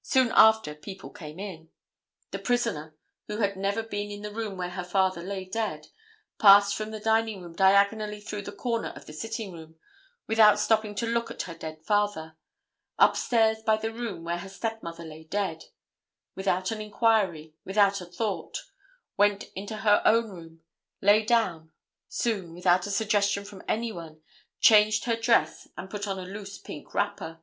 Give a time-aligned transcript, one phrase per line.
[0.00, 1.68] Soon after people came in.
[2.30, 2.96] The prisoner,
[3.28, 5.88] who had never been in the room where her father lay dead,
[6.38, 9.78] passed from the dining room diagonally through the corner of the sitting room,
[10.26, 12.38] without stopping to look at her dead father,
[12.98, 15.64] upstairs by the room where her step mother lay dead,
[16.34, 18.56] without an inquiry, without a thought;
[19.18, 20.62] went into her own room,
[21.02, 21.70] lay down;
[22.08, 24.22] soon, without a suggestion from any one,
[24.58, 27.42] changed her dress and put on a loose pink wrapper.